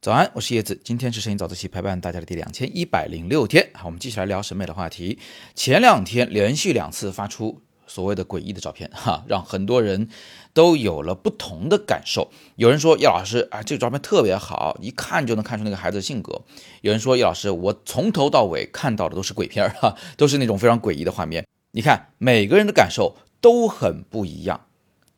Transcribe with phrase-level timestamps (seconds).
[0.00, 0.80] 早安，我是叶子。
[0.84, 3.68] 今天是摄影早自习陪伴大家的第两千一百零六天。
[3.74, 5.18] 好，我们继续来聊审美的话题。
[5.54, 10.08] 前两天连续两次发出所谓的诡异的照片，哈，让很多人
[10.54, 12.30] 都有了不同的感受。
[12.56, 16.42] 有人说叶老师啊，这个照片特别好，一看就能看出那个孩子的性格。
[16.80, 21.44] 有人说叶老师，我从头到尾看到的都是鬼片儿，哈，都是那种非常诡异的画面。
[21.72, 24.67] 你看，每个人的感受都很不一样。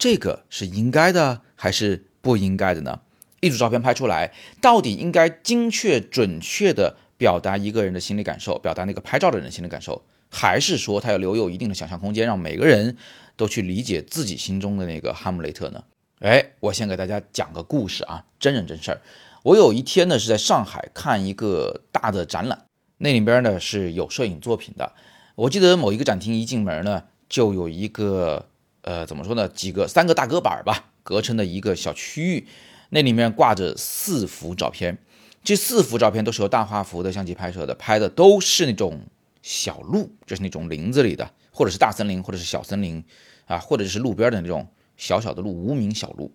[0.01, 3.01] 这个是应该的还是不应该的呢？
[3.41, 12.97] 一组照片拍出来，到底应该精确准确的表达一个人的心理感受，表达那个拍照的人心理感受，还是说他要留有一定的想象空间，让每个人
[13.37, 15.85] 都去理解自己心中的那个哈姆雷特呢？
[16.21, 19.03] 哎，我先给大家讲个故事啊，真人真事儿。
[19.43, 22.65] 我有一天呢是在上海看一个大的展览，
[22.97, 24.95] 那里边呢是有摄影作品的。
[25.35, 28.50] 我记得某一个展厅一进门呢，就有一个
[28.83, 32.47] 呃怎么说呢，几个三个大隔板吧，隔成的一个小区域。
[32.91, 34.99] 那里面挂着四幅照片，
[35.45, 39.03] 这四幅照片都是由大画幅的相机拍摄的，拍的都是那种
[39.43, 43.05] 小路，就是那种林子里的，或者是大森林，或者是小森林，
[43.47, 46.33] 啊，或者是路边的那种小小的路，无名小路。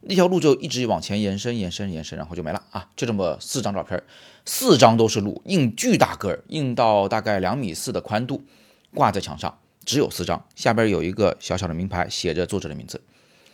[0.00, 2.88] 那条路就一直往前延伸，延伸，延伸，然后就没了啊！
[2.94, 4.00] 就这么四张照片，
[4.44, 8.44] 四张都是路，印巨大个儿，印到大概两米四的宽度，
[8.94, 9.58] 挂在墙上，
[9.88, 13.00] 只有四张，下边有一个小小的名牌，写着作者的名字。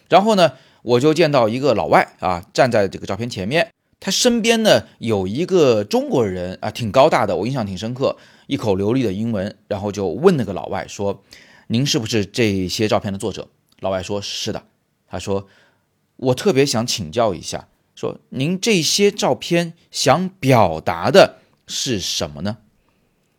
[0.08, 0.54] 然后呢？
[0.82, 8.18] 我就见到一个老外啊，站在这个照片前面，他身边呢有一个中国人啊，挺高大的，我印象挺深刻，
[8.48, 11.22] 一口流利的英文，然后就问那个老外说
[11.68, 13.48] ：“您是不是这些照片的作者？”
[13.80, 14.64] 老外说：“是的。”
[15.08, 15.46] 他说
[16.16, 22.58] ：“我特别想请教一下，说您这些照片想表达的是什么呢？”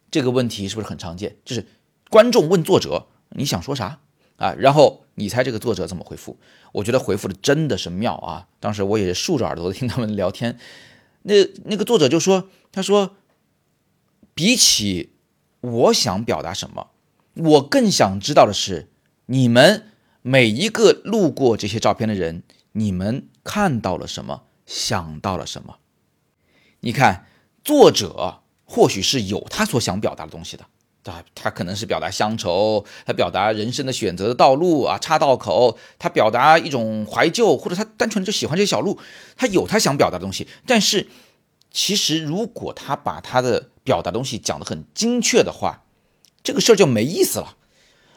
[0.09, 1.35] 这个问题是不是很常见？
[1.45, 1.67] 就是
[2.09, 3.99] 观众问作者：“你想说啥？”
[4.37, 6.37] 啊，然后你猜这个作者怎么回复？
[6.73, 8.49] 我觉得回复的真的是妙啊！
[8.59, 10.59] 当时我也竖着耳朵听他们聊天，
[11.21, 13.15] 那那个作者就说：“他说，
[14.33, 15.13] 比起
[15.61, 16.89] 我想表达什么，
[17.35, 18.89] 我更想知道的是，
[19.27, 19.87] 你们
[20.21, 22.43] 每一个路过这些照片的人，
[22.73, 25.77] 你们看到了什么，想到了什么？
[26.81, 27.25] 你看，
[27.63, 30.65] 作者或许是有他所想表达的东西的。”
[31.05, 38.99] 他他可能是表达乡愁，他表达人生的选择的道路啊，岔道口，他表达一种怀旧，或者他单纯就喜欢这小路，
[39.37, 40.47] 他有他想表达的东西。
[40.65, 41.07] 但是，
[41.69, 45.83] 其实如果他把他的表达东西讲得很精确的话，
[46.43, 47.55] 这个事儿就没意思了。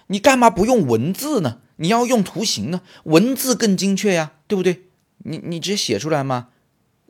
[0.07, 1.59] 你干嘛不用文字呢？
[1.77, 2.81] 你要用图形呢？
[3.05, 4.85] 文字更精确呀，对不对？
[5.19, 6.49] 你你直接写出来吗？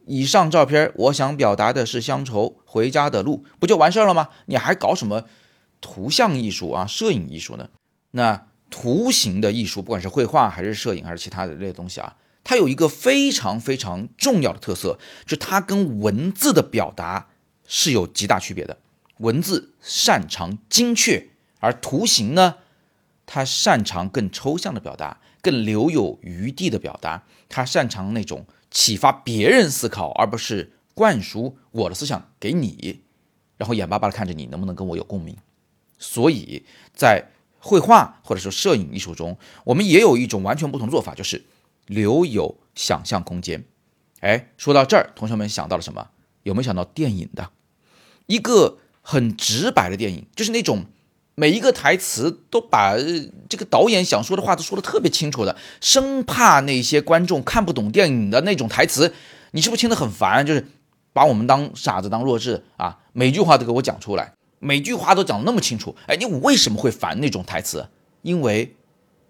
[0.06, 4.30] 以上照片我想表达的是乡愁，回家的路，不就完事儿了吗？
[4.46, 5.24] 你还搞什么？
[5.80, 7.68] 图像艺术啊，摄影艺术呢？
[8.10, 17.28] 那图形的艺术，不管是绘画还是摄影还是其他的这些东西啊，它有一个非常非常重要的特色，就它跟文字的表达
[17.66, 18.78] 是有极大区别的。
[19.18, 21.28] 文字擅长精确，
[21.60, 22.56] 而图形呢，
[23.26, 27.24] 它擅长更抽象的表达，更留有余地的表达。
[27.48, 33.02] 它擅长那种启发别人思考，而不是灌输我的思想给你，
[33.56, 35.36] 然后眼巴巴的看着你能不能跟我有共鸣。
[35.98, 36.64] 所以
[36.94, 37.24] 在
[37.58, 41.44] 绘画或者说摄影艺术中，我们也有一种完全不同的做法，就是
[41.86, 43.64] 留有想象空间。
[44.20, 46.08] 哎，说到这儿，同学们想到了什么？
[46.44, 47.50] 有没有想到电影的？
[48.26, 50.84] 一个很直白的电影，就是那种
[51.34, 52.96] 每一个台词都把
[53.48, 59.12] 这个导演想说的话都说的特别清楚的，生怕那些观众看不懂电影的那种台词，
[59.50, 60.46] 你是不是听得很烦？
[60.46, 60.66] 就是
[61.12, 64.32] 把我们当傻子当弱智啊，每句话都给我讲出来。
[64.58, 67.88] 每句话都讲的那么清楚，哎，你为什么会烦那种台词？
[68.22, 68.74] 因为，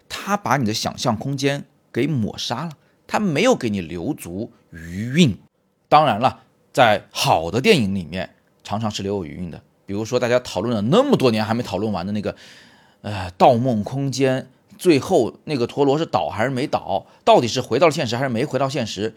[0.07, 2.71] 他把你的想象空间给抹杀了，
[3.05, 5.37] 他没有给你留足余韵。
[5.87, 9.61] 当然了，在好的电影里面，常常是留有余韵的。
[9.85, 12.35] 比如说，大家讨论了那么多年还没讨论完的那个，
[13.01, 14.41] 呃，《盗梦空间》，
[14.77, 17.05] 最后那个陀螺是倒还是没倒？
[17.23, 19.15] 到底是回到了现实还是没回到现实？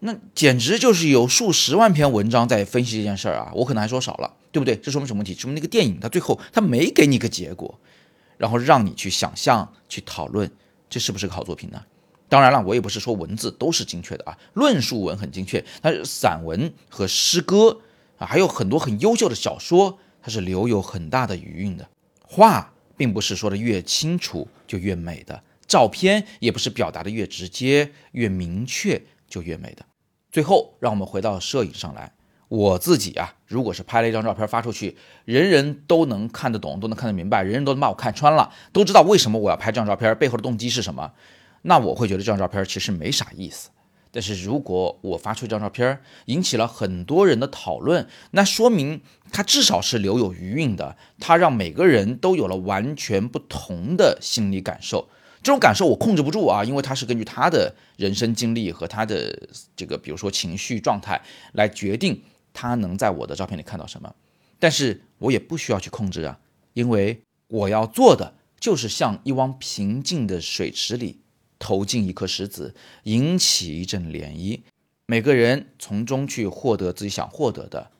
[0.00, 3.52] 那简直就是有数十万篇文章在分析这件事儿啊！
[3.54, 4.32] 我可能还说少了。
[4.54, 4.76] 对不对？
[4.76, 5.34] 这说明什么问题？
[5.34, 7.80] 说明那个电影它最后它没给你个结果，
[8.38, 10.48] 然后让你去想象、去讨论，
[10.88, 11.84] 这是不是个好作品呢？
[12.28, 17.80] 当然了，我也不是说文字都是精确的啊，论述文很精确，但是散文和诗歌
[18.16, 21.88] 啊，还有很多很优秀的小说，它是留有很大的余韵的。
[22.22, 29.84] 画并不是说的越清楚就越美的，照片也不是表达的越直接、越明确就越美的。
[30.30, 32.12] 最后，让我们回到摄影上来。
[32.54, 41.10] 我自己啊，如果是拍了一张照片发出去，人人都能看得懂，都能看得明白，人人都能把我看穿了，都知道为什么我要拍这张照片，背后的动机是什么，
[41.62, 43.70] 那我会觉得这张照片其实没啥意思。
[44.12, 49.00] 但是如果我发出一张照片，引起了很多人的讨论，那说明
[49.32, 55.08] 它至少是留有余韵的，它让每个人都有了完全不同的心理感受。
[55.42, 59.36] 这种感受我控制不住啊，因为它是根据他的人生经历和他的
[59.74, 61.20] 这个，比如说情绪状态
[61.52, 62.22] 来决定
[62.54, 64.14] 他能在我的照片里看到什么。
[64.58, 66.40] 但是我也不需要去控制啊，
[66.72, 71.20] 因为我要做的就是像一汪平静的水池里。
[71.56, 72.74] 投进一颗石子，
[73.04, 74.60] 引起一阵涟漪，
[75.06, 77.90] 每个人从中去获得自己想获得的，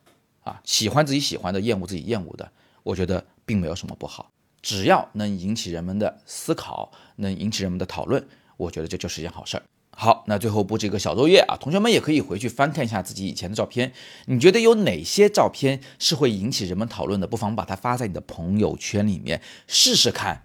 [0.43, 2.51] 啊，喜欢自己喜欢的，厌恶自己厌恶的，
[2.83, 4.29] 我觉得并没有什么不好，
[4.61, 8.23] 只要能引起人们的思考，能引起人们的讨论，
[8.57, 9.63] 我觉得这就是一件好事儿。
[9.97, 13.93] 好，那最后布置一个小作业啊，同学们也可以回去翻看一下自己以前的照片，
[14.25, 17.25] 你觉得有哪些照片是会引起人们讨论的？
[17.25, 20.43] 不妨把它发在你的朋友圈里面试试看。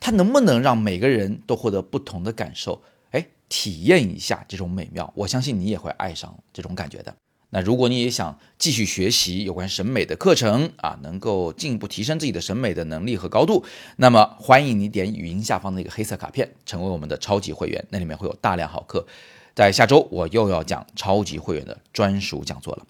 [0.00, 2.82] 它能不能让每个人都获得不同的感受？
[3.10, 7.14] 哎，体验一下这种美妙，我相信你也会爱上这种感觉的。
[7.50, 13.64] 那如果你也想继续学习有关审美的课程啊，能够进一步提升自己的审美的能力和高度，
[13.96, 19.06] 那么欢迎你点语音下方的那个黑色卡片，成为我们的超级会员，那里面会有大量好课。
[19.54, 22.86] 在下周我又要讲超级会员的专属讲座了。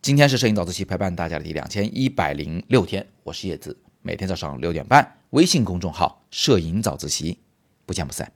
[0.00, 3.76] 今天是摄影早自习陪伴大家的第两千一百零六天，我是叶子。
[4.00, 7.38] 每天早上六点半，微信公众号“摄影早自习”，
[7.84, 8.32] 不见不散。